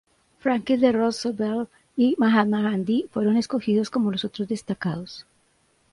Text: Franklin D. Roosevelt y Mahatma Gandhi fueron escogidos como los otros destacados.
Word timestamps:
Franklin 0.43 0.79
D. 0.81 0.91
Roosevelt 0.93 1.69
y 1.95 2.15
Mahatma 2.17 2.63
Gandhi 2.63 3.07
fueron 3.11 3.37
escogidos 3.37 3.91
como 3.91 4.09
los 4.11 4.25
otros 4.25 4.47
destacados. 4.47 5.27